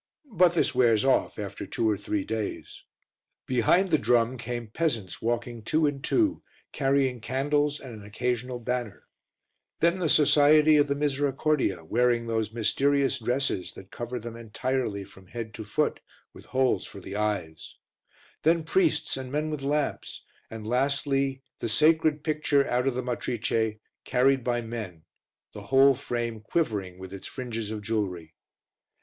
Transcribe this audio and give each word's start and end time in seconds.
But 0.33 0.55
this 0.55 0.73
wears 0.73 1.05
off 1.05 1.37
after 1.37 1.67
two 1.67 1.87
or 1.87 1.95
three 1.95 2.23
days. 2.25 2.85
Behind 3.45 3.91
the 3.91 3.99
drum 3.99 4.35
came 4.39 4.65
peasants 4.67 5.21
walking 5.21 5.61
two 5.61 5.85
and 5.85 6.03
two, 6.03 6.41
carrying 6.71 7.21
candles 7.21 7.79
and 7.79 7.93
an 7.93 8.03
occasional 8.03 8.57
banner; 8.59 9.03
then 9.79 9.99
the 9.99 10.09
Society 10.09 10.75
of 10.77 10.87
the 10.87 10.95
Misericordia, 10.95 11.83
wearing 11.85 12.25
those 12.25 12.51
mysterious 12.51 13.19
dresses 13.19 13.73
that 13.73 13.91
cover 13.91 14.17
them 14.17 14.35
entirely 14.35 15.03
from 15.03 15.27
head 15.27 15.53
to 15.53 15.63
foot, 15.63 15.99
with 16.33 16.45
holes 16.45 16.87
for 16.87 16.99
the 16.99 17.15
eyes; 17.15 17.75
then 18.41 18.63
priests 18.63 19.17
and 19.17 19.31
men 19.31 19.51
with 19.51 19.61
lamps, 19.61 20.23
and, 20.49 20.65
lastly, 20.65 21.43
the 21.59 21.69
sacred 21.69 22.23
picture 22.23 22.67
out 22.67 22.87
of 22.87 22.95
the 22.95 23.03
Matrice, 23.03 23.75
carried 24.03 24.43
by 24.43 24.61
men, 24.63 25.03
the 25.53 25.67
whole 25.67 25.93
frame 25.93 26.41
quivering 26.41 26.97
with 26.97 27.13
its 27.13 27.27
fringes 27.27 27.69
of 27.69 27.83
jewellery. 27.83 28.33